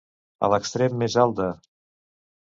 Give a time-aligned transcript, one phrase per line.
[0.45, 1.49] A l'extrem més alt de.